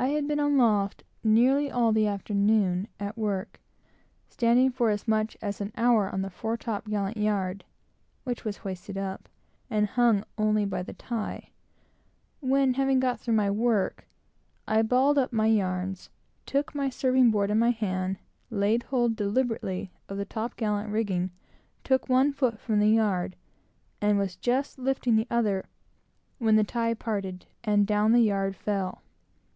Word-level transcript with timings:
I 0.00 0.10
had 0.10 0.28
been 0.28 0.38
aloft 0.38 1.02
nearly 1.24 1.68
all 1.68 1.90
the 1.90 2.06
afternoon, 2.06 2.86
at 3.00 3.18
work, 3.18 3.58
standing 4.28 4.70
for 4.70 4.90
as 4.90 5.08
much 5.08 5.36
as 5.42 5.60
an 5.60 5.72
hour 5.76 6.08
on 6.08 6.22
the 6.22 6.30
fore 6.30 6.56
top 6.56 6.84
gallant 6.86 7.16
yard, 7.16 7.64
which 8.22 8.44
was 8.44 8.58
hoisted 8.58 8.96
up, 8.96 9.28
and 9.68 9.88
hung 9.88 10.22
only 10.38 10.64
by 10.64 10.84
the 10.84 10.92
tie; 10.92 11.50
when, 12.38 12.74
having 12.74 13.00
got 13.00 13.18
through 13.18 13.34
my 13.34 13.50
work, 13.50 14.06
I 14.68 14.82
balled 14.82 15.18
up 15.18 15.32
my 15.32 15.48
yarns, 15.48 16.08
took 16.46 16.72
my 16.76 16.88
serving 16.88 17.32
board 17.32 17.50
in 17.50 17.58
my 17.58 17.72
hand, 17.72 18.18
laid 18.50 18.84
hold 18.84 19.16
deliberately 19.16 19.90
of 20.08 20.16
the 20.18 20.24
top 20.24 20.54
gallant 20.54 20.92
rigging, 20.92 21.32
took 21.82 22.08
one 22.08 22.32
foot 22.32 22.60
from 22.60 22.78
the 22.78 22.90
yard, 22.90 23.34
and 24.00 24.16
was 24.16 24.36
just 24.36 24.78
lifting 24.78 25.16
the 25.16 25.26
other, 25.28 25.66
when 26.38 26.54
the 26.54 26.62
tie 26.62 26.94
parted, 26.94 27.46
and 27.64 27.88
down 27.88 28.12
the 28.12 28.20
yard 28.20 28.54
fell. 28.54 29.02